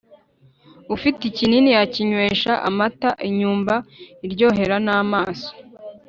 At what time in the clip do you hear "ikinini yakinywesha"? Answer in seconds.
1.29-2.51